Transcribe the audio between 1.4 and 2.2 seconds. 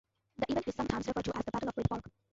the Battle of Red Fork.